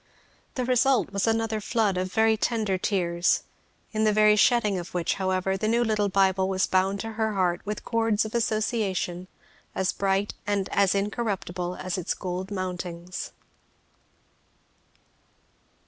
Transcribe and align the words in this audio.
The 0.55 0.65
result 0.65 1.11
was 1.11 1.27
another 1.27 1.61
flood 1.61 1.95
of 1.95 2.11
very 2.11 2.35
tender 2.35 2.75
tears; 2.79 3.43
in 3.91 4.03
the 4.03 4.11
very 4.11 4.35
shedding 4.35 4.79
of 4.79 4.95
which 4.95 5.13
however 5.21 5.55
the 5.57 5.67
new 5.67 5.83
little 5.83 6.09
Bible 6.09 6.49
was 6.49 6.65
bound 6.65 6.99
to 7.01 7.11
her 7.11 7.33
heart 7.35 7.61
with 7.67 7.85
cords 7.85 8.25
of 8.25 8.33
association 8.33 9.27
as 9.75 9.91
bright 9.93 10.33
and 10.47 10.67
as 10.69 10.95
incorruptible 10.95 11.75
as 11.75 11.99
its 11.99 12.15
gold 12.15 12.49
mountings. 12.49 13.29